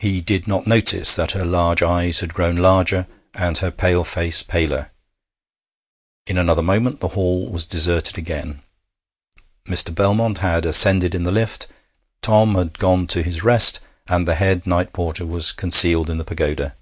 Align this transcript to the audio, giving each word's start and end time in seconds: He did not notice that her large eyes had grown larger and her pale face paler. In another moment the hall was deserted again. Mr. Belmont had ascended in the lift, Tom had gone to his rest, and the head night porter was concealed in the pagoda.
He 0.00 0.20
did 0.20 0.46
not 0.46 0.66
notice 0.66 1.16
that 1.16 1.30
her 1.30 1.42
large 1.46 1.82
eyes 1.82 2.20
had 2.20 2.34
grown 2.34 2.56
larger 2.56 3.06
and 3.32 3.56
her 3.56 3.70
pale 3.70 4.04
face 4.04 4.42
paler. 4.42 4.90
In 6.26 6.36
another 6.36 6.60
moment 6.60 7.00
the 7.00 7.08
hall 7.16 7.46
was 7.50 7.64
deserted 7.64 8.18
again. 8.18 8.60
Mr. 9.66 9.94
Belmont 9.94 10.36
had 10.44 10.66
ascended 10.66 11.14
in 11.14 11.22
the 11.22 11.32
lift, 11.32 11.68
Tom 12.20 12.54
had 12.54 12.78
gone 12.78 13.06
to 13.06 13.22
his 13.22 13.42
rest, 13.42 13.80
and 14.10 14.28
the 14.28 14.34
head 14.34 14.66
night 14.66 14.92
porter 14.92 15.24
was 15.24 15.52
concealed 15.52 16.10
in 16.10 16.18
the 16.18 16.24
pagoda. 16.24 16.76